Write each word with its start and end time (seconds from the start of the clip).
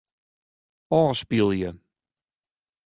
Ofspylje. 1.01 1.69